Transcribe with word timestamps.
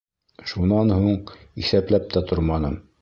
Шунан 0.51 0.93
һуң 0.95 1.19
иҫәпләп 1.65 2.09
тә 2.17 2.25
торманым. 2.33 2.79